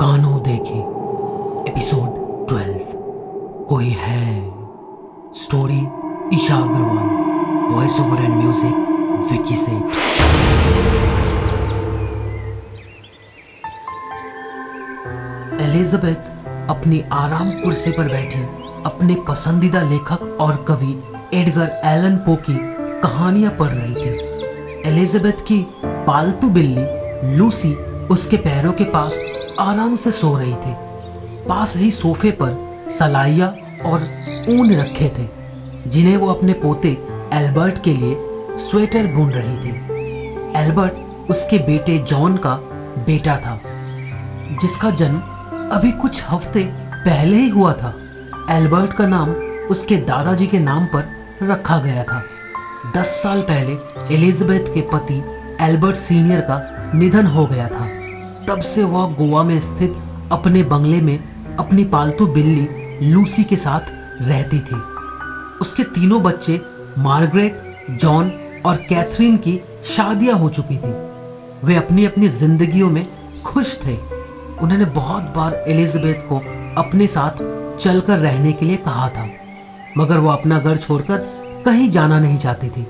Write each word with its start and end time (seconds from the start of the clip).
कानो 0.00 0.38
देखे। 0.38 0.78
एपिसोड 1.70 2.46
12 2.48 2.90
कोई 3.68 3.88
है? 3.98 4.26
Story 5.34 5.80
Esha 6.34 6.56
Agarwal. 6.56 7.72
Voice 7.72 7.98
over 8.00 8.22
and 8.22 8.34
music 8.34 8.74
Vicky 9.30 9.56
Seth 9.56 9.96
Elizabeth 15.60 16.30
अपनी 16.70 17.00
आराम 17.12 17.50
कुर्सी 17.62 17.90
पर 17.90 18.08
बैठी, 18.08 18.42
अपने 18.86 19.14
पसंदीदा 19.28 19.82
लेखक 19.82 20.36
और 20.40 20.64
कवि 20.68 20.92
एडगर 21.34 21.80
एलन 21.84 22.16
पो 22.26 22.36
की 22.48 22.56
कहानियाँ 23.00 23.52
पढ़ 23.58 23.72
रही 23.72 23.94
थी। 23.94 24.90
एलिजाबेथ 24.90 25.42
की 25.42 25.60
पालतू 26.06 26.50
बिल्ली 26.50 27.36
लूसी 27.36 27.74
उसके 28.10 28.36
पैरों 28.36 28.72
के 28.72 28.84
पास 28.84 29.18
आराम 29.60 29.96
से 29.96 30.10
सो 30.10 30.36
रही 30.38 30.52
थी। 30.54 30.74
पास 31.48 31.76
ही 31.76 31.90
सोफे 31.90 32.30
पर 32.30 32.86
सलाइया 32.90 33.46
और 33.86 34.02
ऊन 34.50 34.74
रखे 34.74 35.08
थे, 35.08 35.26
जिन्हें 35.90 36.16
वो 36.16 36.28
अपने 36.28 36.52
पोते 36.52 36.88
एल्बर्ट 37.34 37.82
के 37.84 37.94
लिए 37.94 38.16
स्वेटर 38.58 39.06
बुन 39.06 39.30
रही 39.30 39.56
थी। 39.58 39.70
एल्बर्ट 40.60 41.30
उसके 41.30 41.58
बेटे 41.58 41.98
जॉन 41.98 42.36
का 42.36 42.54
बेटा 43.06 43.36
था, 43.36 43.60
जिसका 44.60 44.90
जन्म 44.90 45.18
अभी 45.72 45.92
कुछ 45.92 46.22
हफ़्ते 46.28 46.64
पहले 46.94 47.36
ही 47.36 47.48
हुआ 47.48 47.72
था। 47.72 47.94
एल्बर्ट 48.50 48.92
का 48.92 49.06
नाम 49.06 49.30
उसके 49.70 49.96
दादाजी 49.96 50.46
के 50.46 50.58
नाम 50.58 50.86
पर 50.86 51.10
रखा 51.42 51.78
गया 51.78 52.04
था। 52.04 52.22
दस 52.96 53.22
साल 53.22 53.42
पहले 53.42 54.14
एलिजाबेथ 54.14 54.74
के 54.74 54.80
पति 54.92 55.22
एल्बर्ट 55.60 55.96
सीनियर 55.96 56.40
का 56.40 56.62
निधन 56.94 57.26
हो 57.26 57.46
गया 57.46 57.68
था। 57.68 57.97
तब 58.48 58.60
से 58.60 58.82
वह 58.84 59.12
गोवा 59.14 59.42
में 59.42 59.58
स्थित 59.60 59.96
अपने 60.32 60.62
बंगले 60.62 61.00
में 61.00 61.18
अपनी 61.58 61.84
पालतू 61.84 62.26
बिल्ली 62.26 63.10
लूसी 63.10 63.44
के 63.44 63.56
साथ 63.56 63.90
रहती 64.20 64.60
थी। 64.60 64.76
उसके 65.60 65.82
तीनों 65.84 66.22
बच्चे, 66.22 66.60
मार्गरेट, 66.98 67.60
जॉन 67.92 68.30
और 68.66 68.76
कैथरीन 68.88 69.36
की 69.36 69.58
शादियाँ 69.86 70.38
हो 70.38 70.48
चुकी 70.50 70.76
थी। 70.76 70.92
वे 71.64 71.76
अपनी 71.76 72.04
अपनी 72.04 72.28
जिंदगियों 72.30 72.90
में 72.90 73.06
खुश 73.44 73.76
थे। 73.76 73.96
उन्होंने 74.62 74.84
बहुत 74.94 75.32
बार 75.36 75.64
एलिजाबेथ 75.68 76.28
को 76.28 76.38
अपने 76.82 77.06
साथ 77.06 77.44
चलकर 77.78 78.18
रहने 78.18 78.52
के 78.52 78.66
लिए 78.66 78.76
कहा 78.78 79.08
था, 79.08 79.28
मगर 79.98 80.18
वो 80.18 80.30
अपना 80.30 80.58
घर 80.58 80.76
छोड़कर 80.76 81.18
कहीं 81.64 81.90
जाना 81.90 82.20
नहीं 82.20 82.38
चाहती 82.38 82.68
थी। 82.68 82.86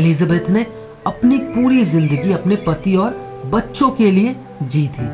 एलिजाबेथ 0.00 0.50
ने 0.50 0.66
अपनी 1.06 1.38
पूरी 1.38 1.84
ज़िंदगी 1.86 2.32
अपने 2.32 2.56
पति 2.66 2.96
और 2.96 3.20
बच्चों 3.52 3.90
के 3.90 4.10
लिए 4.10 4.34
जी 4.62 4.86
थी। 4.88 5.06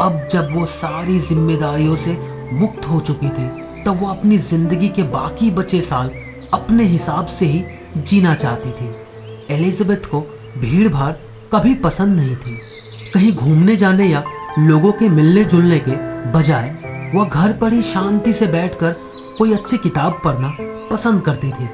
अब 0.00 0.28
जब 0.30 0.48
वो 0.54 0.64
सारी 0.66 1.18
जिम्मेदारियों 1.18 1.94
से 1.96 2.16
मुक्त 2.52 2.86
हो 2.86 3.00
चुकी 3.00 3.28
थी, 3.28 3.46
तब 3.84 4.00
वो 4.00 4.08
अपनी 4.08 4.38
ज़िंदगी 4.38 4.88
के 4.88 5.02
बाकी 5.02 5.50
बचे 5.50 5.80
साल 5.80 6.10
अपने 6.54 6.84
हिसाब 6.84 7.26
से 7.26 7.46
ही 7.46 7.64
जीना 7.98 8.34
चाहती 8.34 8.70
थी। 8.70 9.54
एलिजाबेथ 9.54 10.10
को 10.10 10.20
भीड़ 10.58 10.88
भाड़ 10.88 11.12
कभी 11.52 11.74
पसंद 11.74 12.16
नहीं 12.16 12.36
थी। 12.36 12.56
कहीं 13.14 13.32
घूमने 13.32 13.76
जाने 13.76 14.06
या 14.06 14.24
लोगों 14.58 14.92
के 14.92 15.08
मिलने 15.08 15.44
जुलने 15.44 15.78
के 15.78 15.96
बजाय 16.32 16.70
वह 17.14 17.24
घर 17.24 17.52
पर 17.52 17.72
ही 17.72 17.82
शांति 17.82 18.32
से 18.32 18.46
बैठकर 18.46 18.96
कोई 19.38 19.52
अच्छी 19.52 19.78
किताब 19.78 20.20
पढ़ना 20.24 20.56
पसंद 20.90 21.22
करती 21.22 21.50
थी। 21.50 21.68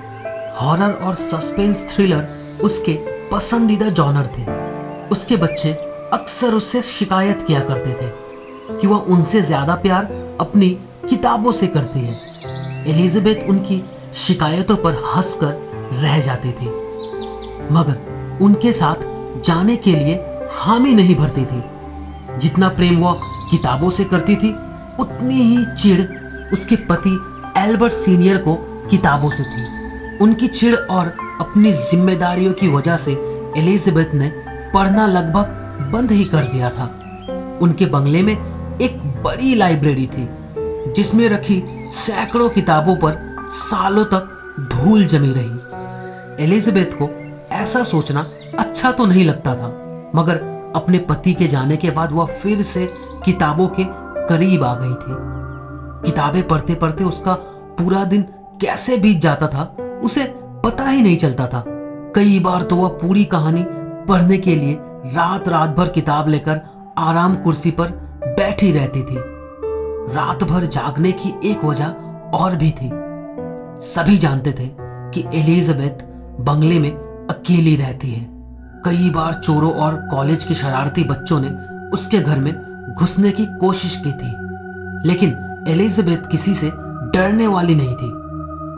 हॉरर 0.57 0.93
और 0.93 1.15
सस्पेंस 1.15 1.87
थ्रिलर 1.91 2.59
उसके 2.65 2.99
पसंदीदा 3.33 3.89
जॉनर 3.91 4.27
थे। 4.39 4.71
उसके 5.13 5.37
बच्चे 5.37 5.73
अक्सर 6.13 6.55
उससे 6.55 6.83
शिकायत 6.83 7.43
किया 7.43 7.61
करते 7.61 7.93
थे 7.93 8.79
कि 8.79 8.87
वह 8.87 9.07
उनसे 9.09 9.43
ज़्यादा 9.43 9.75
प्यार 9.79 10.05
अपनी 10.41 10.69
किताबों 11.09 11.53
से 11.53 11.67
करती 11.69 12.01
है। 12.01 12.15
एलिजाबेथ 12.89 13.49
उनकी 13.49 13.83
शिकायतों 14.17 14.77
पर 14.77 15.03
हंसकर 15.07 15.53
रह 15.95 16.19
जाती 16.21 16.53
थी, 16.53 16.67
मगर 17.73 18.39
उनके 18.43 18.73
साथ 18.73 19.05
जाने 19.45 19.77
के 19.79 19.95
लिए 19.95 20.15
हामी 20.55 20.93
नहीं 20.95 21.17
भरती 21.17 21.45
थी। 21.45 21.63
जितना 22.39 22.69
प्रेम 22.71 23.01
वह 23.01 23.21
किताबों 23.51 23.91
से 23.91 24.05
करती 24.05 24.37
थी, 24.37 24.51
उतनी 25.01 25.35
ही 25.35 25.65
चिड़ 25.75 26.03
उसके 26.53 26.77
पति 26.87 27.19
एल्बर्ट 27.59 27.93
सीनियर 27.95 28.39
को 28.39 28.55
किताबों 28.91 29.31
से 29.31 29.43
थी। 29.45 30.19
उनकी 30.19 30.49
चिड़ 30.51 30.75
और 30.77 31.13
अपनी 31.41 31.73
जिम्मेदारियों 31.73 32.53
की 32.53 32.69
वजह 32.69 32.97
से 32.99 33.13
एलिजाबेथ 33.59 34.15
ने 34.15 34.33
पढ़ना 34.75 35.07
लगभग 35.07 35.91
बंद 35.93 36.11
ही 36.11 36.25
कर 36.25 36.45
दिया 36.45 36.71
था। 36.71 36.85
उनके 37.63 37.87
बंगले 37.87 38.23
में 38.23 38.33
एक 38.79 38.99
बड़ी 39.23 39.55
लाइब्रेरी 39.55 40.07
थी, 40.07 40.29
जिसमें 40.93 41.29
रखी 41.29 41.63
सैकड़ों 41.95 42.49
किताबों 42.49 42.97
पर 42.97 43.19
सालों 43.53 44.05
तक 44.05 44.29
धूल 44.73 45.05
जमी 45.07 45.33
रही। 45.33 46.45
एलिजाबेथ 46.45 46.93
को 46.93 47.09
ऐसा 47.55 47.83
सोचना 47.83 48.27
अच्छा 48.59 48.93
तो 48.93 49.07
नहीं 49.07 49.25
लगता 49.25 49.55
था, 49.55 49.69
मगर 50.17 50.41
अपने 50.77 50.99
पति 51.01 51.35
के 51.35 51.47
जाने 51.47 51.77
के 51.77 51.91
बाद 51.91 52.13
वह 52.13 52.27
फिर 52.43 52.63
से 52.63 52.87
किताबों 53.25 53.67
के 53.71 53.85
करीब 54.29 54.65
आ 54.65 54.75
गई 54.75 54.95
थी। 54.95 55.17
किताबें 56.05 56.47
पढ़ते 56.49 56.75
पढ़ते 56.75 57.05
उसका 57.05 57.35
पूरा 57.79 58.05
दिन 58.05 58.23
कैसे 58.61 58.97
बीत 58.97 59.21
जाता 59.21 59.49
था, 59.49 59.63
उसे 60.05 60.25
पता 60.65 60.89
ही 60.89 61.03
नहीं 61.03 61.17
चलता 61.17 61.47
था। 61.47 61.65
कई 62.17 62.39
बार 62.41 62.63
तो 62.63 62.77
वह 62.77 62.89
पूरी 62.99 63.25
कहानी 63.25 63.65
पढ़ने 64.09 64.39
के 64.39 64.55
लिए 64.57 64.79
रात 65.15 65.49
रात 65.49 65.71
भर 65.71 65.89
किताब 65.89 66.29
लेकर 66.29 66.61
आराम 66.99 67.35
कुर्सी 67.35 67.71
पर 67.71 67.91
बैठी 68.39 68.73
रहती 68.73 69.03
थी। 69.03 69.17
रात 70.15 70.45
भर 70.45 70.65
जागने 70.67 71.13
की 71.13 71.33
एक 71.45 71.65
वजह 71.65 71.95
और 72.35 72.57
भी 72.57 72.71
थी। 72.71 72.91
सभी 73.83 74.19
जानते 74.19 74.53
थे 74.53 74.69
कि 75.15 75.25
एलिजाबेथ 75.35 76.05
बंगले 76.41 76.79
में 76.79 76.91
अकेली 77.31 77.77
रहती 77.77 78.11
है। 78.11 78.27
कई 78.85 79.11
बार 79.11 79.35
चोरों 79.35 79.73
और 79.73 79.97
कॉलेज 80.11 80.45
के 80.45 80.55
शरारती 80.55 81.05
बच्चों 81.05 81.41
ने 81.41 81.49
उसके 81.91 82.19
घर 82.19 82.39
में 82.39 82.53
घुसने 82.99 83.31
की 83.31 83.47
कोशिश 83.59 83.97
की 83.97 84.13
थी, 84.13 84.33
लेकिन 85.09 85.65
एलिजाबेथ 85.69 86.31
किसी 86.31 86.55
से 86.55 86.71
डरने 87.15 87.47
वाली 87.47 87.75
नहीं 87.75 87.95
थी। 87.95 88.11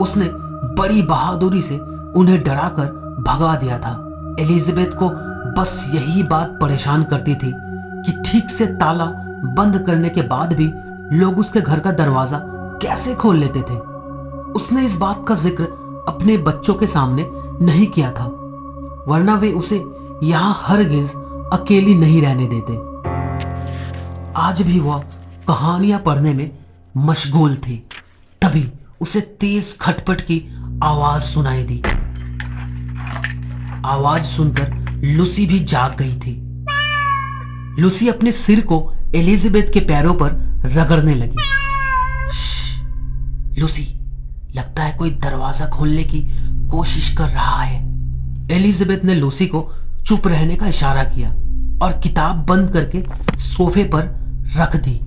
उसने 0.03 0.29
बड़ी 0.75 1.01
बहादुरी 1.01 1.61
से 1.61 1.77
उन्हें 2.15 2.43
डराकर 2.43 2.85
भगा 3.27 3.55
दिया 3.55 3.77
था। 3.79 3.93
एलिजाबेथ 4.39 4.91
को 4.93 5.09
बस 5.53 5.91
यही 5.93 6.23
बात 6.23 6.57
परेशान 6.61 7.03
करती 7.03 7.35
थी 7.35 7.51
कि 8.05 8.11
ठीक 8.25 8.49
से 8.49 8.65
ताला 8.75 9.05
बंद 9.57 9.77
करने 9.87 10.09
के 10.09 10.21
बाद 10.23 10.53
भी 10.53 10.71
लोग 11.13 11.39
उसके 11.39 11.61
घर 11.61 11.79
का 11.79 11.91
दरवाज़ा 11.93 12.39
कैसे 12.81 13.13
खोल 13.15 13.37
लेते 13.37 13.61
थे। 13.61 13.77
उसने 14.53 14.85
इस 14.85 14.95
बात 14.95 15.25
का 15.27 15.35
ज़िक्र 15.35 15.63
अपने 16.07 16.37
बच्चों 16.39 16.73
के 16.73 16.87
सामने 16.87 17.25
नहीं 17.61 17.85
किया 17.87 18.11
था, 18.11 18.25
वरना 19.07 19.35
वे 19.35 19.51
उसे 19.53 19.83
यहाँ 20.23 20.55
हरगिज 20.59 21.13
अकेली 21.53 21.95
नहीं 21.95 22.21
रहने 22.21 22.47
देते। 22.47 22.73
आज 24.37 24.61
भी 24.61 24.79
वह 24.79 25.03
कहानियाँ 25.47 25.99
पढ़ने 25.99 26.33
में 26.33 26.49
मशगूल 26.97 27.55
थी, 27.57 27.75
तभी 28.41 28.69
उसे 29.01 29.21
तेज 29.21 29.77
खटपट 29.81 30.21
की 30.21 30.41
आवाज़ 30.83 31.23
सुनाई 31.23 31.63
दी। 31.63 31.81
आवाज़ 33.85 34.23
सुनकर 34.25 34.73
लूसी 35.07 35.45
भी 35.45 35.59
जाग 35.61 35.95
गई 35.97 36.15
थी। 36.15 36.33
लूसी 37.81 38.07
अपने 38.07 38.31
सिर 38.31 38.61
को 38.61 38.77
एलिजाबेथ 39.15 39.73
के 39.73 39.79
पैरों 39.79 40.13
पर 40.13 40.31
रगड़ने 40.67 41.15
लगी। 41.15 41.53
लूसी, 43.59 43.83
लगता 44.55 44.83
है 44.83 44.93
कोई 44.93 45.09
दरवाज़ा 45.09 45.65
खोलने 45.69 46.03
की 46.03 46.21
कोशिश 46.71 47.09
कर 47.17 47.29
रहा 47.29 47.61
है। 47.61 47.79
एलिजाबेथ 48.51 49.03
ने 49.05 49.15
लूसी 49.15 49.47
को 49.47 49.61
चुप 50.07 50.27
रहने 50.27 50.55
का 50.55 50.67
इशारा 50.67 51.03
किया 51.03 51.29
और 51.85 51.99
किताब 52.03 52.45
बंद 52.45 52.69
करके 52.73 53.03
सोफे 53.39 53.83
पर 53.83 54.03
रख 54.57 54.75
दी। 54.75 54.99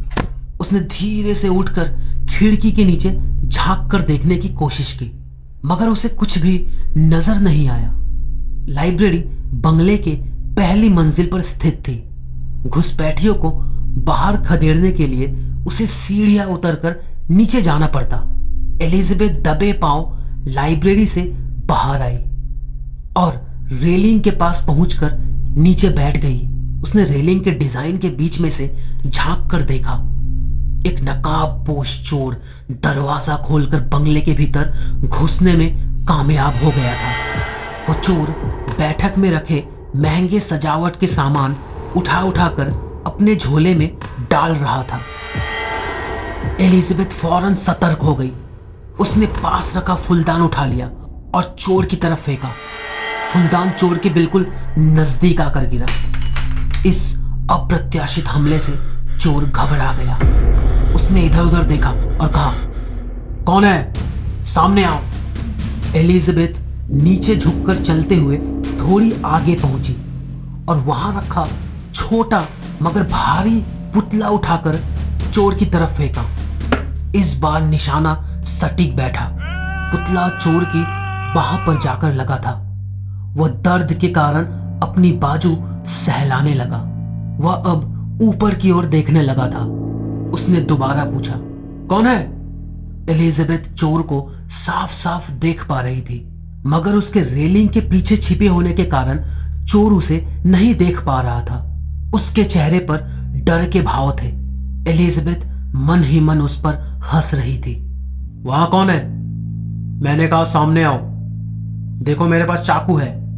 उसने 0.61 0.81
धीरे 0.81 1.35
से 1.35 1.49
उठकर 1.49 1.89
खिड़की 2.31 2.73
के 2.73 2.85
नीचे 2.85 3.11
झाँक 3.45 3.91
कर 3.91 4.03
देखने 4.03 4.37
की 4.37 4.49
कोशिश 4.55 4.93
की, 4.93 5.11
मगर 5.65 5.89
उसे 5.89 6.09
कुछ 6.09 6.39
भी 6.39 6.59
नज़र 6.97 7.41
नहीं 7.41 7.69
आया। 7.69 7.95
लाइब्रेरी 8.69 9.19
बंगले 9.63 9.97
के 9.99 10.15
पहली 10.57 10.89
मंजिल 10.89 11.27
पर 11.27 11.43
स्थित 11.43 11.83
थी। 11.89 11.95
घुसपैठियों 12.67 13.35
को 13.35 13.51
बाहर 14.05 14.37
खदेड़ने 14.37 14.91
के 14.93 15.07
लिए 15.07 15.29
उसे 15.67 15.87
सीढ़ियाँ 15.87 16.47
उतरकर 16.47 16.97
नीचे 17.31 17.63
जाना 17.63 17.87
पड़ता। 17.87 18.17
एलिजाबेथ 18.83 19.41
दबे 19.45 19.73
पाँव 19.73 20.45
लाइब्रेरी 20.49 21.07
से 21.07 21.23
बाहर 21.67 22.03
आई 22.03 22.17
और 23.17 23.41
रेलिंग 23.73 24.21
के 24.21 24.31
पास 24.31 24.65
पहुंचकर 24.67 25.17
नीचे 25.59 25.89
बैठ 25.89 26.17
गई। 26.17 26.39
उसने 26.83 27.05
रेलिंग 27.05 27.41
के 27.41 27.51
डिज़ाइन 27.51 27.99
के 27.99 28.09
बीच 28.09 28.41
में 28.41 28.51
से 28.51 28.75
झाँक 29.07 29.51
कर 29.51 29.63
देखा। 29.63 29.95
एक 30.87 31.01
नकाब 31.03 31.65
पोश 31.67 32.01
चोर 32.11 32.41
दरवाज़ा 32.71 33.37
खोलकर 33.37 33.81
बंगले 33.89 34.21
के 34.21 34.35
भीतर 34.35 34.73
घुसने 35.07 35.53
में 35.53 35.69
कामयाब 36.07 36.65
हो 36.65 36.71
गया 36.71 36.95
था। 36.95 37.58
वो 37.89 37.95
चोर 37.95 38.31
बैठक 38.79 39.15
में 39.19 39.31
रखे 39.31 39.65
महँगे 39.97 40.41
सजावट 40.41 40.97
के 40.97 41.07
सामान 41.07 41.57
उठा 41.97 42.21
उठाकर 42.23 42.69
अपने 43.07 43.35
झोले 43.37 43.75
में 43.75 43.89
डाल 44.31 44.53
रहा 44.53 44.83
था। 44.83 45.01
एलिजाबेथ 46.61 47.13
फ़ौरन 47.13 47.55
सतर्क 47.55 48.03
हो 48.03 48.15
गई। 48.15 48.33
उसने 49.01 49.27
पास 49.27 49.77
रखा 49.77 49.95
फुलदान 49.95 50.43
उठा 50.43 50.65
लिया 50.65 50.87
और 51.35 51.55
चोर 51.59 51.87
की 51.87 51.97
तरफ़ 51.97 52.21
फेंका। 52.21 52.49
फुलदान 53.33 53.71
चोर 53.71 53.99
के 53.99 54.11
बिल्कुल 54.11 54.47
नज़दीक 54.79 55.41
आकर 55.41 55.67
गिरा। 55.67 55.87
इस 56.87 57.17
अप्रत्याशित 57.51 58.29
हमले 58.29 58.59
से 58.59 58.73
चोर 59.19 59.45
घबरा 59.45 59.93
गया। 59.93 60.17
उसने 60.95 61.23
इधर 61.23 61.43
उधर 61.43 61.65
देखा 61.65 61.91
और 61.91 62.29
कहा, 62.29 62.53
कौन 63.45 63.65
है? 63.65 63.93
सामने 64.45 64.85
आओ। 64.85 65.01
एलिजाबेथ 65.97 66.68
नीचे 66.91 67.35
झुककर 67.37 67.77
चलते 67.77 68.17
हुए 68.17 68.37
थोड़ी 68.81 69.13
आगे 69.25 69.55
पहुँची 69.55 69.95
और 70.69 70.77
वहाँ 70.77 71.13
रखा 71.17 71.47
छोटा 71.95 72.41
मगर 72.83 73.03
भारी 73.03 73.61
पुतला 73.95 74.29
उठाकर 74.29 74.79
चोर 75.33 75.55
की 75.55 75.67
तरफ़ 75.67 75.91
फेंका। 75.91 76.25
इस 77.15 77.39
बार 77.39 77.61
निशाना 77.63 78.15
सटीक 78.45 78.97
बैठा। 78.97 79.29
पुतला 79.93 80.29
चोर 80.29 80.65
की 80.65 80.83
बाह 81.35 81.57
पर 81.57 81.79
जाकर 81.79 82.15
लगा 82.15 82.37
था। 82.37 82.53
वह 83.37 83.49
दर्द 83.49 83.93
के 83.95 84.09
कारण 84.09 84.45
अपनी 84.83 85.13
बाजू 85.13 85.57
सहलाने 85.87 86.55
लगा। 86.55 86.79
वह 87.41 87.53
अब 87.53 88.19
ऊपर 88.23 88.55
की 88.55 88.71
ओर 88.71 88.87
देखने 88.87 89.23
लगा 89.23 89.47
था। 89.47 89.65
उसने 90.31 90.61
दोबारा 90.61 91.05
पूछा, 91.05 91.35
कौन 91.91 92.07
है? 92.07 92.19
एलिजाबेथ 93.11 93.73
चोर 93.75 94.03
को 94.03 94.27
साफ़ 94.49 94.93
साफ़ 94.93 95.31
देख 95.33 95.67
पा 95.69 95.81
रही 95.81 96.01
थी। 96.01 96.25
मगर 96.67 96.93
उसके 96.93 97.21
रेलिंग 97.21 97.69
के 97.69 97.81
पीछे 97.81 98.17
छिपे 98.17 98.47
होने 98.47 98.73
के 98.73 98.85
कारण 98.85 99.21
चोर 99.67 99.93
उसे 99.93 100.29
नहीं 100.47 100.75
देख 100.75 101.05
पा 101.05 101.21
रहा 101.21 101.43
था। 101.43 101.81
उसके 102.15 102.45
चेहरे 102.45 102.79
पर 102.79 102.97
डर 103.45 103.69
के 103.69 103.83
भाव 103.83 104.17
थे। 104.23 104.27
एलिजाबेथ 104.91 105.47
मन 105.77 106.03
ही 106.05 106.21
मन 106.21 106.39
उस 106.39 106.61
पर 106.61 107.01
हंस 107.15 107.35
रही 107.35 107.59
थी। 107.59 107.89
वहाँ 108.43 108.71
कौन 108.71 108.91
है? 108.91 109.09
मैंने 110.03 110.27
कहा, 110.27 110.45
सामने 110.45 110.83
आओ। 110.83 110.99
देखो, 112.05 112.27
मेरे 112.27 112.45
पास 112.45 112.61
चाकू 112.61 112.97
है। 112.97 113.29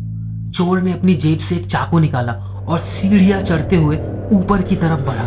चोर 0.50 0.82
ने 0.82 0.92
अपनी 0.92 1.14
जेब 1.14 1.38
से 1.38 1.56
एक 1.56 1.66
चाकू 1.66 1.98
निकाला 1.98 2.32
और 2.68 2.78
सीढ़ियाँ 2.78 3.40
चढ़ते 3.40 3.76
हुए 3.76 3.96
ऊपर 4.32 4.62
की 4.62 4.76
तरफ़ 4.76 5.00
बढ़ा। 5.00 5.24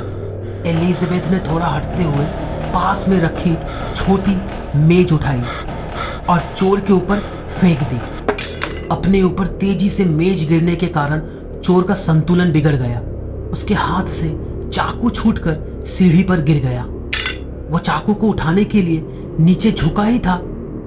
एलिजाबेथ 0.70 1.32
ने 1.32 1.40
थोड़ा 1.40 1.68
हटते 1.68 2.04
हुए 2.04 2.26
पास 2.74 3.06
में 3.10 3.20
रखी 3.20 3.56
छोटी 3.96 4.42
मेज 4.76 5.12
उठाई। 5.14 5.42
और 6.30 6.40
चोर 6.58 6.80
के 6.80 6.94
ऊपर 6.94 7.20
फेंक 7.50 7.80
दी। 7.84 7.98
अपने 8.92 9.22
ऊपर 9.22 9.48
तेज़ी 9.48 9.90
से 9.90 10.06
मेज 10.06 10.48
गिरने 10.50 10.76
के 10.76 10.88
कारण 10.88 11.22
चोर 11.60 11.84
का 11.84 11.94
संतुलन 11.94 12.52
बिगड़ 12.52 12.76
गया। 12.76 13.00
उसके 13.52 13.74
हाथ 13.74 14.06
से 14.06 14.30
चाकू 14.70 15.10
छूटकर 15.10 15.82
सीढ़ी 15.88 16.24
पर 16.24 16.42
गिर 16.42 16.62
गया। 16.62 16.84
वो 17.72 17.80
चाकू 17.80 18.14
को 18.14 18.28
उठाने 18.28 18.64
के 18.64 18.82
लिए 18.82 19.04
नीचे 19.40 19.72
झुका 19.72 20.04
ही 20.04 20.20
था 20.20 20.40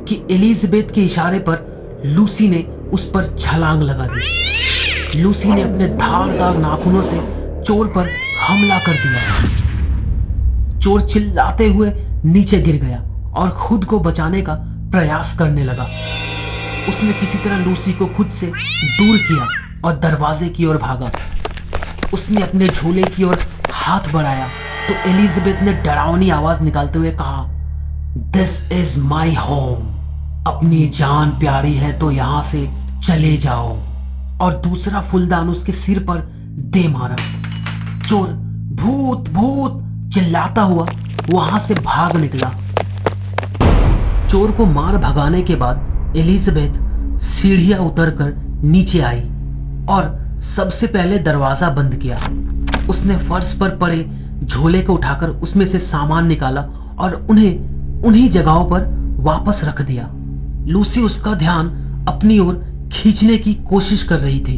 कि 0.09 0.21
एलिजाबेथ 0.31 0.91
के 0.95 1.05
इशारे 1.05 1.39
पर 1.39 2.03
लूसी 2.07 2.49
ने 2.49 2.63
उस 2.93 3.05
पर 3.11 3.35
छलांग 3.37 3.83
लगा 3.83 4.07
दी। 4.07 5.23
लूसी 5.23 5.53
ने 5.53 5.63
अपने 5.63 5.89
धारदार 5.89 6.57
नाखूनों 6.59 7.03
से 7.03 7.21
चोर 7.63 7.87
पर 7.87 8.11
हमला 8.41 8.79
कर 8.79 8.93
दिया। 8.93 9.21
चोर 10.79 11.01
चिल्लाते 11.01 11.69
हुए 11.69 11.91
नीचे 12.25 12.61
गिर 12.61 12.77
गया 12.77 12.99
और 13.37 13.51
खुद 13.51 13.85
को 13.85 14.01
बचाने 14.01 14.43
का 14.43 14.55
प्रयास 14.91 15.37
करने 15.39 15.65
लगा। 15.65 15.87
उसने 16.89 17.13
किसी 17.13 17.39
तरह 17.39 17.65
लूसी 17.65 17.93
को 17.93 18.07
खुद 18.07 18.29
से 18.31 18.47
दूर 18.47 19.17
किया 19.19 19.47
और 19.85 19.99
दरवाजे 19.99 20.49
की 20.49 20.67
ओर 20.67 20.77
भागा। 20.77 21.11
उसने 22.15 22.43
अपने 22.43 22.69
झोले 22.69 23.03
की 23.03 23.25
ओर 23.25 23.39
हाथ 23.73 24.13
बढ़ाया। 24.13 24.47
तो 24.89 24.95
एलिजाबेथ 25.11 25.63
ने 25.63 25.73
डरावनी 25.83 26.31
आवाज़ 26.31 26.63
निकालते 26.63 26.99
हुए 26.99 27.11
कहा 27.13 27.45
दिस 28.33 28.73
इज़ 28.73 28.99
माई 29.01 29.35
होम 29.35 29.95
अपनी 30.47 30.87
जान 30.89 31.31
प्यारी 31.31 31.75
है 31.75 31.99
तो 31.99 32.11
यहाँ 32.11 32.43
से 32.43 32.67
चले 33.07 33.37
जाओ। 33.37 33.77
और 34.41 34.55
दूसरा 34.65 35.01
फुलदान 35.01 35.49
उसके 35.49 35.73
सिर 35.73 35.99
पर 36.01 36.21
दे 36.71 36.87
मारा। 36.89 37.17
चोर 38.07 38.29
भूत 38.77 39.29
भूत 39.31 39.83
चिल्लाता 40.15 40.63
हुआ 40.63 40.87
वहाँ 41.31 41.59
से 41.59 41.75
भाग 41.75 42.17
निकला। 42.17 42.51
चोर 44.27 44.51
को 44.53 44.65
मार 44.67 44.97
भगाने 44.99 45.41
के 45.43 45.55
बाद 45.57 46.15
एलिजाबेथ 46.17 47.19
सीढ़ियाँ 47.21 47.79
उतरकर 47.81 48.33
नीचे 48.65 49.01
आई 49.01 49.21
और 49.91 50.39
सबसे 50.45 50.87
पहले 50.87 51.19
दरवाज़ा 51.19 51.69
बंद 51.71 51.95
किया। 51.95 52.17
उसने 52.91 53.17
फर्श 53.19 53.53
पर 53.53 53.77
पड़े 53.79 54.05
झोले 54.45 54.81
को 54.83 54.95
उठाकर 54.95 55.29
उसमें 55.29 55.65
से 55.67 55.79
सामान 55.79 56.27
निकाला 56.27 56.63
और 56.99 57.15
उन्हें 57.31 58.03
उन्हीं 58.03 58.29
जगहों 58.31 58.65
पर 58.71 58.85
वापस 59.21 59.61
रख 59.65 59.83
दिया। 59.83 60.09
लूसी 60.69 61.03
उसका 61.03 61.35
ध्यान 61.35 61.69
अपनी 62.09 62.39
ओर 62.39 62.55
खींचने 62.93 63.39
की 63.39 63.55
कोशिश 63.71 64.03
कर 64.03 64.19
रही 64.19 64.41
थी। 64.41 64.57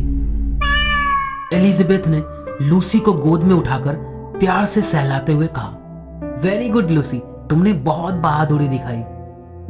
एलिजाबेथ 1.55 2.09
ने 2.09 2.23
लूसी 2.63 2.99
को 2.99 3.13
गोद 3.13 3.43
में 3.43 3.55
उठाकर 3.57 3.95
प्यार 4.41 4.65
से 4.67 4.83
सहलाते 4.85 5.33
हुए 5.33 5.47
कहा 5.49 6.35
वेरी 6.43 6.69
गुड 6.69 6.91
लूसी, 6.91 7.19
तुमने 7.51 7.73
बहुत 7.85 8.15
बहादुरी 8.17 8.69
दिखाई। 8.69 9.03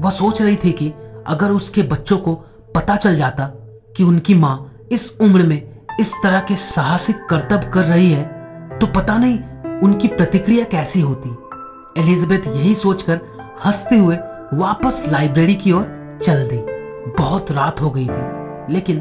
वह 0.01 0.11
सोच 0.11 0.43
रही 0.43 0.57
थी 0.57 0.73
कि 0.73 0.93
अगर 1.27 1.51
उसके 1.51 1.83
बच्चों 1.83 2.19
को 2.19 2.35
पता 2.75 2.97
चल 2.97 3.17
जाता 3.17 3.47
कि 3.97 4.05
उनकी 4.05 4.35
माँ 4.35 4.73
इस 4.93 5.11
उम्र 5.21 5.43
में 5.43 5.87
इस 6.01 6.13
तरह 6.23 6.41
के 6.41 6.57
साहसिक 6.57 7.25
कर्तव्य 7.31 7.71
कर 7.75 7.85
रही 7.85 8.13
है 8.13 8.79
तो 8.79 8.87
पता 8.87 9.17
नहीं 9.19 9.39
उनकी 9.81 10.09
प्रतिक्रिया 10.09 10.65
कैसी 10.65 11.01
होती। 11.01 11.31
एलिजाबेथ 12.01 12.47
यही 12.47 12.75
सोचकर 12.75 13.21
हँसते 13.65 13.97
हुए 13.99 14.17
वापस 14.55 15.05
लाइब्रेरी 15.09 15.55
की 15.55 15.73
ओर 15.73 16.19
चल 16.23 16.47
दी। 16.49 16.59
बहुत 17.19 17.51
रात 17.53 17.81
हो 17.81 17.91
गई 17.91 18.07
थी, 18.07 18.73
लेकिन 18.75 19.01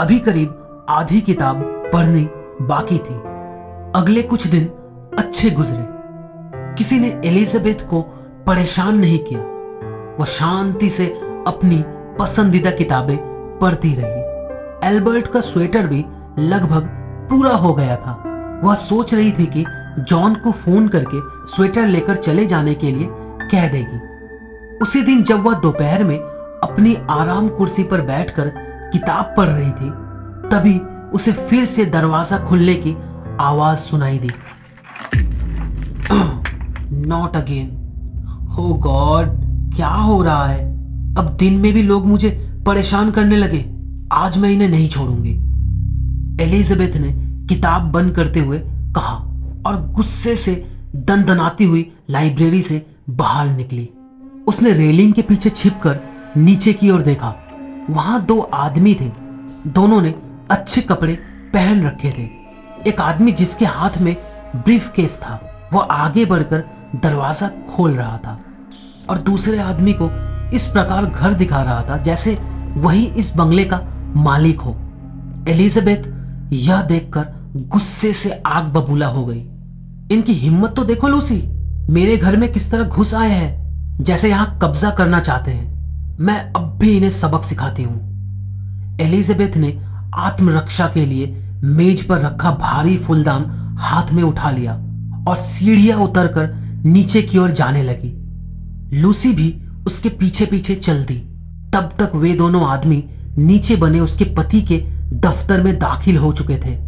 अभी 0.00 0.18
करीब 0.18 0.86
आधी 0.90 1.20
किताब 1.20 1.62
पढ़नी 1.92 2.26
बाकी 2.62 2.98
थी। 2.98 3.14
अगले 3.94 4.22
कुछ 4.22 4.46
दिन 4.46 4.66
अच्छे 5.18 5.50
गुजरे। 5.50 5.84
किसी 6.74 6.98
ने 7.00 7.08
एलिजाबेथ 7.24 7.86
को 7.88 8.02
परेशान 8.46 8.98
नहीं 8.98 9.18
किया। 9.18 9.40
वह 10.20 10.24
शांति 10.24 10.88
से 10.90 11.06
अपनी 11.46 11.82
पसंदीदा 12.18 12.70
किताबें 12.70 13.16
पढ़ती 13.60 13.94
रही। 13.94 14.88
एल्बर्ट 14.88 15.26
का 15.26 15.40
स्वेटर 15.40 15.86
भी 15.86 16.04
लगभग 16.38 16.88
पूरा 17.30 17.50
हो 17.50 17.72
गया 17.74 17.96
था। 17.96 18.12
वह 18.64 18.74
सोच 18.74 19.14
रही 19.14 19.32
थी 19.32 19.46
कि 19.46 19.64
जॉन 20.00 20.34
को 20.34 20.52
फ़ोन 20.52 20.88
करके 20.88 21.20
स्वेटर 21.46 21.86
लेकर 21.86 22.16
चले 22.16 22.46
जाने 22.46 22.74
के 22.74 22.90
लिए 22.92 23.08
कह 23.50 23.68
देगी। 23.68 23.98
उसी 24.78 25.02
दिन 25.02 25.22
जब 25.22 25.44
वह 25.44 25.54
दोपहर 25.54 26.04
में 26.04 26.18
अपनी 26.18 26.94
आराम 27.10 27.48
कुर्सी 27.48 27.82
पर 27.82 28.00
बैठकर 28.00 28.52
किताब 28.92 29.34
पढ़ 29.36 29.48
रही 29.48 29.70
थी, 29.70 29.90
तभी 30.50 30.78
उसे 31.14 31.32
फिर 31.32 31.64
से 31.64 31.84
दरवाज़ा 31.86 32.38
खुलने 32.38 32.74
की 32.76 32.96
आवाज़ 33.40 33.78
सुनाई 33.78 34.18
दी। 34.18 34.30
नॉट 37.06 37.36
अगेन 37.36 37.68
हो 38.48 38.74
गॉड 38.82 39.45
क्या 39.76 39.88
हो 39.88 40.22
रहा 40.22 40.44
है? 40.46 40.64
अब 41.16 41.36
दिन 41.40 41.54
में 41.54 41.72
भी 41.72 41.82
लोग 41.82 42.06
मुझे 42.06 42.30
परेशान 42.66 43.10
करने 43.10 43.36
लगे। 43.36 43.64
आज 44.12 44.38
मैं 44.38 44.50
इन्हें 44.50 44.68
नहीं 44.68 44.88
छोड़ूँगी। 44.88 45.32
एलिजाबेथ 46.44 46.96
ने 46.96 47.12
किताब 47.46 47.82
बंद 47.82 48.14
करते 48.14 48.40
हुए 48.40 48.58
कहा 48.94 49.14
और 49.66 49.92
गुस्से 49.92 50.36
से 50.36 50.54
दनदनाती 50.96 51.64
हुई 51.64 51.92
लाइब्रेरी 52.10 52.62
से 52.62 52.86
बाहर 53.10 53.48
निकली। 53.48 53.88
उसने 54.48 54.72
रेलिंग 54.72 55.12
के 55.12 55.22
पीछे 55.22 55.50
छिपकर 55.50 56.00
नीचे 56.36 56.72
की 56.72 56.90
ओर 56.90 57.02
देखा। 57.02 57.34
वहाँ 57.90 58.24
दो 58.24 58.40
आदमी 58.40 58.94
थे। 58.94 59.10
दोनों 59.66 60.00
ने 60.02 60.14
अच्छे 60.50 60.80
कपड़े 60.80 61.14
पहन 61.54 61.82
रखे 61.82 62.10
थे। 62.10 62.28
एक 62.90 63.00
आदमी 63.00 63.32
जिसके 63.32 63.64
हाथ 63.64 63.98
में 63.98 64.14
ब्रीफ 64.56 64.90
केस 64.96 65.18
था 65.22 65.40
वह 65.72 65.80
आगे 65.80 66.24
बढ़कर 66.24 66.64
दरवाज़ा 66.96 67.48
खोल 67.48 67.90
रहा 67.90 68.18
था। 68.18 68.40
और 69.10 69.18
दूसरे 69.18 69.58
आदमी 69.58 69.92
को 69.92 70.10
इस 70.56 70.66
प्रकार 70.66 71.06
घर 71.06 71.34
दिखा 71.34 71.62
रहा 71.62 71.82
था 71.82 71.96
जैसे 71.98 72.34
वही 72.76 73.04
इस 73.14 73.32
बंगले 73.36 73.64
का 73.64 73.80
मालिक 74.16 74.60
हो। 74.60 74.76
एलिजाबेथ 75.48 76.08
यह 76.52 76.82
देखकर 76.82 77.26
गुस्से 77.68 78.12
से 78.12 78.30
आग 78.46 78.64
बबूला 78.72 79.06
हो 79.06 79.24
गई। 79.26 79.38
इनकी 80.12 80.32
हिम्मत 80.34 80.74
तो 80.76 80.84
देखो 80.84 81.08
लूसी, 81.08 81.42
मेरे 81.90 82.16
घर 82.16 82.36
में 82.36 82.52
किस 82.52 82.70
तरह 82.70 82.84
घुस 82.84 83.14
आए 83.14 83.30
हैं, 83.30 83.96
जैसे 84.00 84.28
यहाँ 84.28 84.58
कब्जा 84.62 84.90
करना 84.90 85.20
चाहते 85.20 85.50
हैं। 85.50 86.16
मैं 86.20 86.38
अब 86.52 86.76
भी 86.80 86.96
इन्हें 86.96 87.10
सबक 87.10 87.42
सिखाती 87.42 87.82
हूँ। 87.82 88.98
एलिजाबेथ 89.00 89.56
ने 89.56 89.76
आत्मरक्षा 90.16 90.86
के 90.88 91.04
लिए 91.06 91.26
मेज 91.64 92.02
पर 92.02 92.20
रखा 92.20 92.50
भारी 92.52 92.96
फूलदान 92.96 93.44
हाथ 93.80 94.12
में 94.12 94.22
उठा 94.22 94.50
लिया 94.50 94.74
और 95.28 95.36
सीढ़ियाँ 95.36 95.98
उतरकर 95.98 96.52
नीचे 96.86 97.22
की 97.22 97.38
ओर 97.38 97.50
जाने 97.50 97.82
लगी। 97.82 98.08
लूसी 98.92 99.32
भी 99.32 99.62
उसके 99.86 100.08
पीछे 100.08 100.46
पीछे 100.46 100.74
चल 100.74 101.04
दी। 101.04 101.16
तब 101.74 101.90
तक 101.98 102.12
वे 102.14 102.32
दोनों 102.34 102.66
आदमी 102.68 103.04
नीचे 103.38 103.76
बने 103.76 104.00
उसके 104.00 104.24
पति 104.24 104.62
के 104.62 104.78
दफ्तर 105.12 105.62
में 105.62 105.78
दाखिल 105.78 106.16
हो 106.16 106.32
चुके 106.32 106.56
थे। 106.56 106.78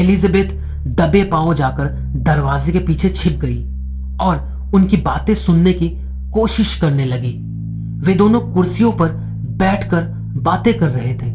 एलिजाबेथ 0.00 0.44
दबे 0.86 1.24
पाँव 1.24 1.54
जाकर 1.54 1.84
दरवाजे 2.16 2.72
के 2.72 2.78
पीछे 2.78 3.08
छिप 3.08 3.38
गई 3.40 3.62
और 4.20 4.70
उनकी 4.74 4.96
बातें 4.96 5.34
सुनने 5.34 5.72
की 5.72 5.88
कोशिश 6.32 6.74
करने 6.74 7.04
लगी। 7.04 7.32
वे 8.06 8.14
दोनों 8.14 8.40
कुर्सियों 8.40 8.92
पर 8.92 9.08
बैठकर 9.58 10.02
बातें 10.36 10.78
कर 10.78 10.88
रहे 10.88 11.14
थे। 11.14 11.30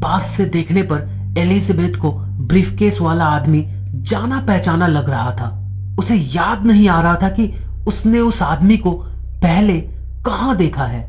पास 0.00 0.22
से 0.22 0.44
देखने 0.44 0.82
पर 0.82 1.34
एलिजाबेथ 1.38 1.96
को 1.96 2.12
ब्रीफकेस 2.40 3.00
वाला 3.00 3.24
आदमी 3.24 3.64
जाना 3.94 4.40
पहचाना 4.40 4.86
लग 4.86 5.10
रहा 5.10 5.30
था। 5.30 5.70
उसे 5.98 6.16
याद 6.16 6.66
नहीं 6.66 6.88
आ 6.88 7.00
रहा 7.00 7.14
था 7.14 7.28
कि 7.28 7.52
उसने 7.86 8.18
उस 8.18 8.42
आदमी 8.42 8.76
को 8.76 9.06
पहले 9.42 9.80
कहाँ 10.26 10.56
देखा 10.56 10.84
है? 10.84 11.08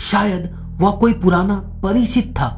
शायद 0.00 0.48
वह 0.80 0.90
कोई 0.90 1.12
पुराना 1.12 1.54
परिचित 1.82 2.30
था 2.30 2.48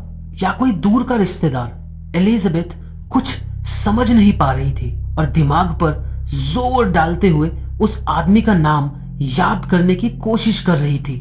या 0.42 0.50
कोई 0.52 0.72
दूर 0.72 1.02
का 1.02 1.16
रिश्तेदार। 1.16 2.16
एलिजाबेथ 2.16 2.76
कुछ 3.10 3.36
समझ 3.66 4.10
नहीं 4.12 4.32
पा 4.38 4.50
रही 4.52 4.72
थी 4.72 4.90
और 5.18 5.26
दिमाग 5.26 5.74
पर 5.82 6.04
ज़ोर 6.26 6.90
डालते 6.90 7.28
हुए 7.28 7.50
उस 7.80 8.04
आदमी 8.08 8.42
का 8.42 8.54
नाम 8.54 8.90
याद 9.20 9.64
करने 9.64 9.94
की 9.94 10.08
कोशिश 10.18 10.60
कर 10.60 10.78
रही 10.78 10.98
थी। 10.98 11.16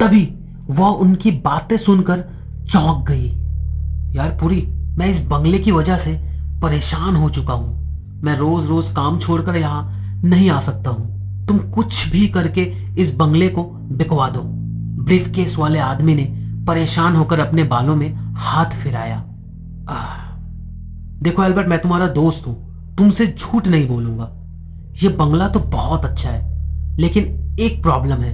तभी 0.00 0.22
वह 0.70 0.86
उनकी 0.86 1.30
बातें 1.40 1.76
सुनकर 1.76 2.24
चौंक 2.70 3.06
गई। 3.08 3.28
यार 4.16 4.30
पूरी, 4.30 4.62
मैं 4.98 5.06
इस 5.06 5.20
बंगले 5.26 5.58
की 5.58 5.72
वजह 5.72 5.96
से 5.96 6.12
परेशान 6.62 7.16
हो 7.16 7.28
चुका 7.28 7.52
हूँ। 7.52 8.22
मैं 8.22 8.36
रोज 8.36 8.66
रोज 8.66 8.88
काम 8.88 9.18
छोड़कर 9.18 9.56
यहाँ 9.56 10.20
नहीं 10.24 10.50
आ 10.50 10.58
सकता 10.60 10.90
हूँ। 10.90 11.19
तुम 11.50 11.58
कुछ 11.70 12.08
भी 12.08 12.26
करके 12.28 12.62
इस 12.98 13.14
बंगले 13.16 13.48
को 13.48 13.62
बिकवा 13.92 14.28
दो। 14.28 14.40
ब्रीफ 15.04 15.28
केस 15.28 15.56
वाले 15.58 15.78
आदमी 15.78 16.14
ने 16.14 16.24
परेशान 16.66 17.16
होकर 17.16 17.40
अपने 17.40 17.62
बालों 17.64 17.96
में 17.96 18.34
हाथ 18.38 18.70
फिराया। 18.72 19.16
आह, 19.90 20.36
देखो 21.22 21.44
एल्बर्ट 21.44 21.68
मैं 21.68 21.78
तुम्हारा 21.78 22.06
दोस्त 22.08 22.46
हूँ। 22.46 22.94
तुमसे 22.96 23.26
झूठ 23.28 23.66
नहीं 23.66 23.88
बोलूँगा। 23.88 24.30
यह 25.02 25.16
बंगला 25.16 25.48
तो 25.48 25.60
बहुत 25.60 26.04
अच्छा 26.04 26.30
है 26.30 26.96
लेकिन 26.98 27.56
एक 27.60 27.82
प्रॉब्लम 27.82 28.20
है। 28.20 28.32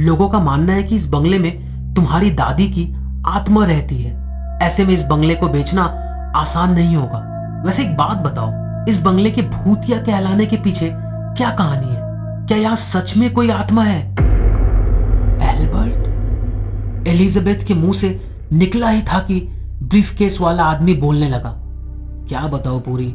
लोगों 0.00 0.28
का 0.28 0.40
मानना 0.40 0.72
है 0.72 0.82
कि 0.82 0.96
इस 0.96 1.06
बंगले 1.08 1.38
में 1.38 1.94
तुम्हारी 1.94 2.30
दादी 2.32 2.68
की 2.68 2.92
आत्मा 3.26 3.64
रहती 3.64 4.02
है। 4.02 4.58
ऐसे 4.62 4.84
में 4.84 4.94
इस 4.94 5.04
बंगले 5.04 5.34
को 5.34 5.48
बेचना 5.48 5.82
आसान 6.36 6.74
नहीं 6.74 6.96
होगा। 6.96 7.18
वैसे 7.66 7.82
एक 7.82 7.96
बात 7.96 8.16
बताओ 8.18 8.50
इस 8.88 9.02
बंगले 9.02 9.30
के 9.30 9.42
भूतिया 9.42 9.98
कहलाने 9.98 10.46
के 10.46 10.56
पीछे 10.56 10.90
क्या 10.92 11.50
कहानी 11.50 11.86
है? 11.86 11.93
क्या 12.54 12.62
यहाँ 12.62 12.76
सच 12.76 13.16
में 13.16 13.32
कोई 13.34 13.48
आत्मा 13.50 13.82
है? 13.82 14.00
एल्बर्ट? 15.44 17.08
एलिजाबेथ 17.08 17.64
के 17.66 17.74
मुँह 17.74 17.92
से 17.92 18.10
निकला 18.52 18.88
ही 18.88 19.02
था 19.02 19.18
कि 19.20 19.40
ब्रीफ 19.82 20.14
केस 20.14 20.40
वाला 20.40 20.64
आदमी 20.64 20.94
बोलने 20.94 21.28
लगा। 21.28 21.50
क्या 22.28 22.46
बताओ 22.46 22.78
पूरी? 22.80 23.06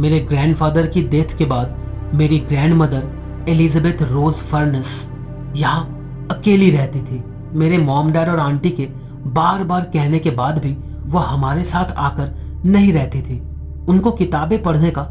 मेरे 0.00 0.20
ग्रैंडफादर 0.20 0.86
की 0.86 1.02
डेथ 1.02 1.36
के 1.38 1.44
बाद 1.44 1.76
मेरी 2.14 2.38
grand 2.38 2.74
mother 2.74 3.44
Elizabeth 3.48 4.02
Rose 4.02 4.42
Furness 4.42 5.08
यहाँ 5.56 5.84
अकेली 6.30 6.70
रहती 6.70 7.00
थी। 7.00 7.22
मेरे 7.58 7.78
मॉम 7.78 8.12
डैड 8.12 8.28
और 8.28 8.40
आंटी 8.40 8.70
के 8.70 8.88
बार 9.30 9.64
बार 9.64 9.90
कहने 9.94 10.18
के 10.18 10.30
बाद 10.30 10.58
भी 10.58 10.76
वह 11.06 11.26
हमारे 11.26 11.64
साथ 11.64 11.92
आकर 11.98 12.34
नहीं 12.66 12.92
रहती 12.92 13.22
थी। 13.22 13.42
उनको 13.88 14.10
किताबें 14.12 14.62
पढ़ने 14.62 14.90
का 14.90 15.02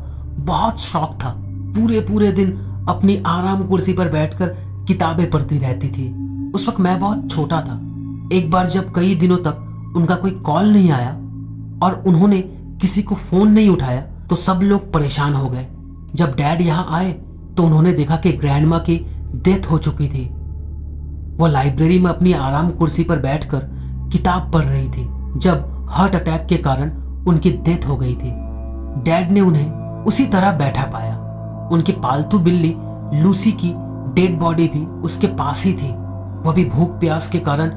बहुत 0.46 0.80
शौक 0.80 1.14
था। 1.16 1.36
पूरे 1.76 2.00
पूरे 2.02 2.32
दिन 2.32 2.62
अपनी 2.90 3.16
आराम 3.26 3.64
कुर्सी 3.64 3.94
पर 3.94 4.10
बैठकर 4.10 4.48
किताबें 4.88 5.30
पढ़ती 5.30 5.58
रहती 5.58 5.90
थी। 5.90 6.10
उस 6.52 6.68
वक्त 6.68 6.80
मैं 6.80 7.00
बहुत 7.00 7.30
छोटा 7.32 7.62
था। 7.62 7.76
एक 8.34 8.50
बार 8.52 8.66
जब 8.66 8.94
कई 8.96 9.16
दिनों 9.16 9.38
तक 9.38 9.94
उनका 9.96 10.16
कोई 10.16 10.32
कॉल 10.42 10.72
नहीं 10.74 10.92
आया 10.92 11.12
और 11.84 12.04
उन्होंने 12.08 12.40
किसी 12.82 13.02
को 13.04 13.16
फ़ोन 13.16 13.52
नहीं 13.52 13.70
उठाया 13.70 14.02
तो 14.30 14.36
सब 14.36 14.60
लोग 14.64 14.92
परेशान 14.94 15.34
हो 15.34 15.50
गए। 15.50 15.66
जब 16.16 16.36
डैड 16.36 16.62
यहाँ 16.62 16.88
आए 16.92 17.12
तो 17.58 17.64
उन्होंने 17.64 17.94
देखा 17.94 18.16
कि 18.16 18.32
ग्रैंडमा 18.34 18.78
की 18.80 18.98
डेथ 19.36 19.72
हो 19.72 19.78
चुकी 19.78 20.08
थी। 20.08 20.26
वह 21.38 21.50
लाइब्रेरी 21.50 22.00
में 22.00 22.10
अपनी 22.10 22.34
आराम 22.34 22.70
कुर्सी 22.70 23.04
पर 23.04 23.20
बैठकर 23.20 23.60
किताब 24.12 24.52
पढ़ 24.52 24.66
रही 24.66 24.88
थी, 24.90 25.08
जब 25.40 25.88
हार्ट 25.90 26.16
अटैक 26.16 26.46
के 26.46 26.58
कारण 26.58 26.92
उनकी 27.28 27.52
डेथ 27.60 27.88
हो 27.88 27.98
गई 27.98 28.14
थी। 28.16 28.32
डैड 29.04 29.32
ने 29.32 29.42
उन्हें 29.42 30.04
उसी 30.04 30.26
तरह 30.26 30.52
बैठा 30.52 30.84
पाया। 30.84 31.16
उनकी 31.72 31.92
पालतू 31.92 32.40
बिल्ली 32.40 32.76
लूसी 33.14 33.52
की 33.52 33.74
डेड 34.14 34.40
बॉडी 34.40 34.68
भी 34.68 34.86
उसके 34.86 35.28
पास 35.28 35.64
ही 35.66 35.74
थी। 35.74 35.92
वह 36.42 36.54
भी 36.54 36.66
भूख 36.66 36.90
प्यास 36.90 37.28
के 37.28 37.40
कारण 37.40 37.68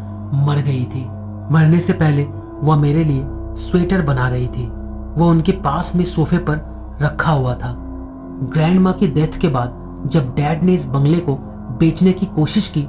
मर 0.47 0.57
गई 0.57 0.85
थी। 0.85 1.05
मरने 1.53 1.81
से 1.81 1.93
पहले 1.93 2.25
वह 2.63 2.77
मेरे 2.77 3.05
लिए 3.05 3.25
स्वेटर 3.57 4.03
बना 4.03 4.29
रही 4.29 4.49
थी। 4.49 4.67
वह 5.17 5.27
उनके 5.27 5.53
पास 5.53 5.93
में 5.97 6.05
सोफे 6.05 6.39
पर 6.39 6.61
रखा 7.03 7.33
हुआ 7.33 7.55
था। 7.55 7.75
ग्रैंड 8.43 8.81
माँ 8.81 8.93
की 8.93 9.09
डेथ 9.09 9.39
के 9.41 9.49
बाद 9.49 10.03
जब 10.07 10.35
डैड 10.35 10.65
ने 10.65 10.75
इस 10.75 10.87
बंगले 10.87 11.19
को 11.19 11.37
बेचने 11.81 12.13
की 12.13 12.27
कोशिश 12.27 12.69
की, 12.69 12.81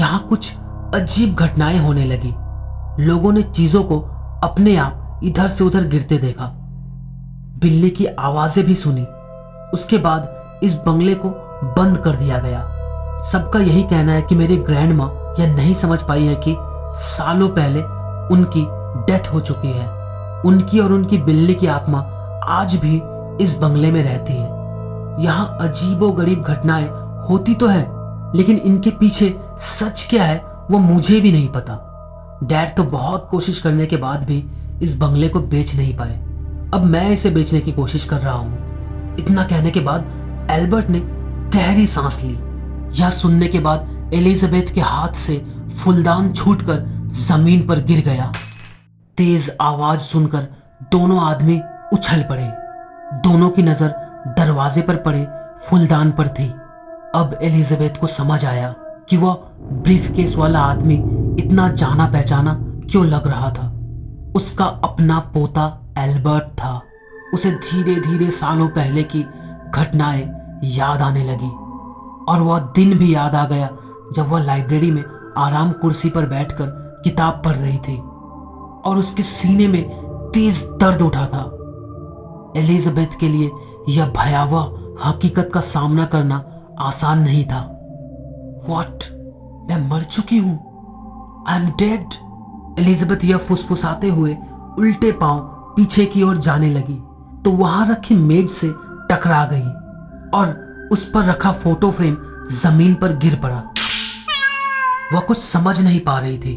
यहाँ 0.00 0.26
कुछ 0.28 0.52
अजीब 0.94 1.34
घटनाएँ 1.34 1.78
होने 1.78 2.04
लगी। 2.04 2.34
लोगों 3.04 3.32
ने 3.32 3.42
चीज़ों 3.42 3.82
को 3.82 3.98
अपने 4.44 4.76
आप 4.76 5.20
इधर 5.24 5.48
से 5.48 5.64
उधर 5.64 5.88
गिरते 5.88 6.18
देखा। 6.18 6.46
बिल्ली 7.62 7.90
की 7.90 8.06
आवाज़ें 8.06 8.66
भी 8.66 8.74
सुनी। 8.74 9.06
उसके 9.74 9.98
बाद 9.98 10.41
इस 10.62 10.76
बंगले 10.76 11.14
को 11.14 11.28
बंद 11.78 11.98
कर 11.98 12.16
दिया 12.16 12.38
गया। 12.38 12.60
सबका 13.22 13.58
यही 13.58 13.82
कहना 13.82 14.12
है 14.12 14.22
कि 14.22 14.34
मेरी 14.34 14.56
ग्रैंड 14.58 14.92
माँ 14.92 15.08
यह 15.38 15.54
नहीं 15.56 15.74
समझ 15.74 16.02
पाई 16.02 16.26
है 16.26 16.34
कि 16.34 16.56
सालों 16.96 17.48
पहले 17.48 17.82
उनकी 18.34 18.64
डेथ 19.06 19.32
हो 19.32 19.40
चुकी 19.40 19.72
है। 19.72 19.86
उनकी 20.42 20.78
और 20.78 20.92
उनकी 20.92 21.18
बिल्ली 21.18 21.54
की 21.54 21.66
आत्मा 21.66 21.98
आज 22.50 22.76
भी 22.76 22.96
इस 23.44 23.54
बंगले 23.58 23.90
में 23.92 24.02
रहती 24.02 24.32
है। 24.32 24.50
यहाँ 25.24 25.58
अजीबो 25.60 26.10
गरीब 26.10 26.42
घटनाएँ 26.42 26.88
होती 27.28 27.54
तो 27.54 27.66
है, 27.66 27.82
लेकिन 28.36 28.56
इनके 28.56 28.90
पीछे 28.90 29.34
सच 29.60 30.06
क्या 30.10 30.24
है, 30.24 30.36
वो 30.70 30.78
मुझे 30.78 31.20
भी 31.20 31.32
नहीं 31.32 31.48
पता। 31.48 31.74
डैड 32.44 32.74
तो 32.76 32.84
बहुत 32.84 33.28
कोशिश 33.30 33.58
करने 33.60 33.86
के 33.86 33.96
बाद 33.96 34.24
भी 34.24 34.44
इस 34.82 34.96
बंगले 34.98 35.28
को 35.28 35.40
बेच 35.40 35.74
नहीं 35.76 35.96
पाए। 35.96 36.14
अब 36.74 36.84
मैं 36.84 37.08
इसे 37.10 37.30
बेचने 37.30 37.60
की 37.60 37.72
कोशिश 37.72 38.04
कर 38.04 38.20
रहा 38.20 38.34
हूँ। 38.34 39.16
इतना 39.18 39.44
कहने 39.44 39.70
के 39.70 39.80
बाद 39.80 40.04
एल्बर्ट 40.50 40.90
ने 40.90 41.00
गहरी 41.54 41.86
सांस 41.86 42.20
ली। 42.22 42.32
यह 43.00 43.10
सुनने 43.10 43.46
के 43.46 43.60
बाद 43.60 44.10
एलिजाबेथ 44.14 44.74
के 44.74 44.80
हाथ 44.80 45.14
से 45.16 45.36
फुलदान 45.74 46.32
छूटकर 46.32 47.08
ज़मीन 47.08 47.66
पर 47.66 47.80
गिर 47.80 48.04
गया। 48.04 48.32
तेज 49.18 49.50
आवाज़ 49.60 50.00
सुनकर 50.00 50.46
दोनों 50.92 51.20
आदमी 51.20 51.60
उछल 51.94 52.22
पड़े। 52.22 52.44
दोनों 53.20 53.50
की 53.50 53.62
नज़र 53.62 53.88
दरवाजे 54.38 54.82
पर 54.82 54.96
पड़े, 54.96 55.26
फुलदान 55.66 56.10
पर 56.10 56.28
थी। 56.28 56.48
अब 57.14 57.38
एलिजाबेथ 57.42 58.00
को 58.00 58.06
समझ 58.06 58.44
आया 58.44 58.74
कि 59.08 59.16
वह 59.16 59.34
ब्रीफ 59.72 60.10
केस 60.16 60.36
वाला 60.36 60.60
आदमी 60.60 60.94
इतना 61.42 61.68
जाना 61.68 62.06
पहचाना 62.06 62.54
क्यों 62.90 63.06
लग 63.06 63.26
रहा 63.26 63.50
था। 63.50 63.68
उसका 64.36 64.64
अपना 64.64 65.18
पोता 65.34 65.66
एल्बर्ट 65.98 66.44
था। 66.58 66.80
उसे 67.34 67.50
धीरे 67.50 67.94
धीरे 68.00 68.30
सालों 68.30 68.68
पहले 68.68 69.02
की 69.02 69.24
घटनाएँ 69.74 70.22
याद 70.64 71.02
आने 71.02 71.24
लगी। 71.24 71.50
और 72.28 72.40
वह 72.40 72.58
दिन 72.76 72.98
भी 72.98 73.14
याद 73.14 73.34
आ 73.34 73.44
गया 73.44 73.68
जब 74.14 74.28
वह 74.28 74.42
लाइब्रेरी 74.44 74.90
में 74.90 75.02
आराम 75.38 75.72
कुर्सी 75.72 76.10
पर 76.10 76.26
बैठकर 76.26 76.66
किताब 77.04 77.42
पढ़ 77.44 77.56
रही 77.56 77.78
थी 77.78 77.96
और 78.86 78.98
उसके 78.98 79.22
सीने 79.22 79.68
में 79.68 79.82
तेज 80.34 80.62
दर्द 80.80 81.02
उठा 81.02 81.26
था। 81.26 81.42
एलिजाबेथ 82.56 83.18
के 83.20 83.28
लिए 83.28 83.50
यह 83.88 84.12
भयावह 84.16 85.08
हकीकत 85.08 85.50
का 85.54 85.60
सामना 85.60 86.04
करना 86.04 86.44
आसान 86.78 87.18
नहीं 87.18 87.44
था। 87.44 87.60
वॉट 88.68 89.04
मैं 89.68 89.88
मर 89.88 90.02
चुकी 90.02 90.38
हूँ? 90.38 90.54
आई 91.48 91.60
एम 91.60 91.68
डेड 91.78 92.14
एलिजाबेथ 92.78 93.24
यह 93.24 93.36
फुसफुसाते 93.38 94.08
हुए 94.08 94.36
उल्टे 94.78 95.12
पाँव 95.12 95.40
पीछे 95.76 96.04
की 96.06 96.22
ओर 96.22 96.36
जाने 96.36 96.70
लगी। 96.70 97.02
तो 97.42 97.50
वहाँ 97.50 97.86
रखी 97.90 98.14
मेज 98.14 98.48
से 98.50 98.68
टकरा 99.12 99.44
गई 99.52 99.68
और 100.34 100.88
उस 100.92 101.04
पर 101.04 101.24
रखा 101.24 101.52
फ़ोटो 101.52 101.90
फ्रेम 101.90 102.16
ज़मीन 102.50 102.94
पर 102.94 103.16
गिर 103.16 103.34
पड़ा। 103.34 103.62
वह 105.12 105.20
कुछ 105.20 105.38
समझ 105.38 105.80
नहीं 105.80 106.00
पा 106.00 106.18
रही 106.18 106.38
थी। 106.38 106.52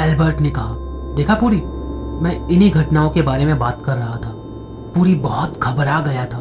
एल्बर्ट 0.00 0.40
ने 0.40 0.50
कहा, 0.50 0.74
देखा 1.16 1.34
पूरी? 1.34 1.56
मैं 2.22 2.48
इन्हीं 2.48 2.70
घटनाओं 2.70 3.10
के 3.10 3.22
बारे 3.22 3.44
में 3.44 3.58
बात 3.58 3.82
कर 3.86 3.96
रहा 3.96 4.16
था। 4.16 4.32
पूरी 4.94 5.14
बहुत 5.14 5.58
घबरा 5.62 6.00
गया 6.00 6.24
था। 6.24 6.38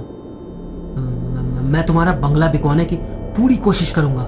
मैं 1.64 1.86
तुम्हारा 1.86 2.12
बंगला 2.12 2.48
बिकवाने 2.48 2.86
की 2.86 2.98
पूरी 3.38 3.58
कोशिश 3.58 3.92
करूँगा, 3.92 4.28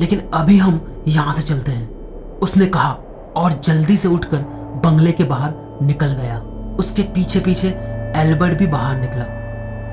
लेकिन 0.00 0.22
अभी 0.34 0.58
हम 0.58 1.04
यहाँ 1.08 1.32
से 1.32 1.42
चलते 1.42 1.72
हैं। 1.72 2.38
उसने 2.38 2.66
कहा 2.66 2.92
और 3.36 3.52
जल्दी 3.64 3.96
से 3.96 4.08
उठकर 4.08 4.38
बंगले 4.84 5.12
के 5.12 5.24
बाहर 5.24 5.54
निकल 5.82 6.12
गया। 6.12 6.38
उसके 6.78 7.02
पीछे 7.02 7.40
पीछे 7.40 7.68
एल्बर्ट 8.16 8.58
भी 8.58 8.66
बाहर 8.66 9.00
निकला। 9.00 9.24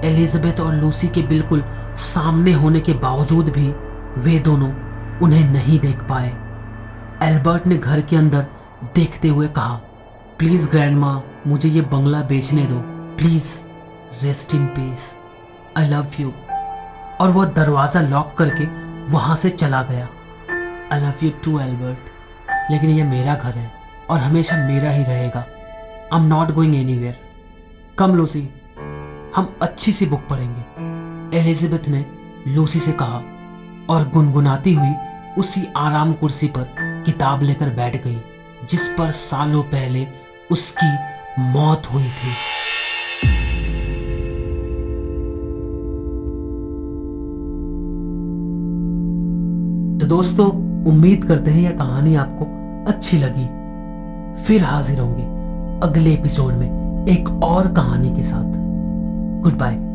एलिजाबेथ 0.03 0.60
और 0.60 0.74
लूसी 0.75 1.08
के 1.08 1.22
बिल्कुल 1.27 1.63
सामने 2.00 2.53
होने 2.53 2.79
के 2.79 2.93
बावजूद 3.00 3.50
भी 3.50 3.67
वे 4.17 4.38
दोनों 4.39 4.72
उन्हें 5.24 5.43
नहीं 5.43 5.79
देख 5.79 6.03
पाए। 6.03 6.29
एल्बर्ट 7.24 7.67
ने 7.67 7.77
घर 7.77 8.01
के 8.01 8.15
अंदर 8.15 8.46
देखते 8.96 9.27
हुए 9.27 9.48
कहा, 9.48 9.75
प्लीज़ 10.39 10.70
ग्रैंडमा 10.70 11.22
मुझे 11.48 11.70
ये 11.70 11.81
बंगला 11.91 12.22
बेचने 12.24 12.65
दो। 12.65 12.79
Please 13.17 13.53
rest 14.24 14.55
in 14.55 14.65
peace 14.67 15.13
I 15.77 15.88
love 15.88 16.08
you 16.20 16.34
और 17.22 17.31
वह 17.31 17.46
दरवाज़ा 17.53 18.01
लॉक 18.01 18.34
करके 18.38 18.65
वहाँ 19.12 19.36
से 19.36 19.50
चला 19.51 19.81
गया। 19.84 20.08
I 20.93 21.01
love 21.01 21.25
you 21.25 21.31
too 21.46 21.60
Albert 21.60 22.72
लेकिन 22.72 22.89
यह 22.89 23.10
मेरा 23.10 23.36
घर 23.36 23.53
है 23.53 23.72
और 24.10 24.20
हमेशा 24.20 24.55
मेरा 24.67 24.89
ही 24.89 25.03
रहेगा। 25.03 25.39
I 26.13 26.20
am 26.20 26.27
not 26.27 26.51
going 26.51 26.75
anywhere 26.98 27.17
come, 27.98 28.15
Lucy. 28.15 28.48
हम 29.36 29.48
अच्छी 29.62 29.92
सी 29.92 30.06
बुक 30.06 30.22
पढ़ेंगे। 30.30 31.40
एलिजाबेथ 31.40 31.88
ने 31.90 32.06
लूसी 32.48 32.80
से 32.80 32.92
कहा 32.92 33.22
और 33.90 34.10
गुनगुनाती 34.10 34.74
हुई 34.74 34.94
उसी 35.38 35.62
आराम 35.78 36.14
कुर्सी 36.14 36.48
पर 36.48 36.74
किताब 37.06 37.42
लेकर 37.42 37.70
बैठ 37.70 37.96
गई, 38.04 38.18
जिस 38.70 38.88
पर 38.88 39.12
सालों 39.12 39.64
पहले 39.64 40.06
उसकी 40.52 40.92
मौत 41.42 41.88
हुई 41.94 42.04
थी। 42.04 42.34
तो 50.00 50.06
दोस्तों, 50.08 50.48
उम्मीद 50.86 51.26
करते 51.26 51.52
हैं 51.52 51.62
यह 51.62 51.78
कहानी 51.78 52.16
आपको 52.16 52.46
अच्छी 52.92 53.18
लगी। 53.18 53.46
फिर 54.44 54.64
हाजिर 54.64 55.00
होंगे 55.00 55.24
अगले 55.88 56.14
एपिसोड 56.14 56.54
में 56.54 57.06
एक 57.08 57.30
और 57.44 57.74
कहानी 57.74 58.16
के 58.16 58.24
साथ। 58.24 58.61
Good 59.42 59.58
bye 59.58 59.91